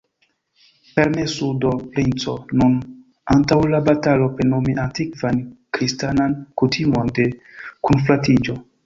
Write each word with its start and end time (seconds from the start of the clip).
Permesu 0.93 1.49
do, 1.65 1.73
princo, 1.97 2.31
nun, 2.61 2.79
antaŭ 3.35 3.57
la 3.73 3.81
batalo, 3.89 4.29
plenumi 4.39 4.75
antikvan 4.85 5.43
kristanan 5.79 6.35
kutimon 6.63 7.13
de 7.21 7.29
kunfratiĝo! 7.91 8.59